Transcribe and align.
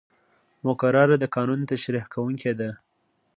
مقرره 0.65 1.15
د 1.19 1.25
قانون 1.35 1.59
تشریح 1.71 2.05
کوونکې 2.13 2.51
ده. 2.59 2.69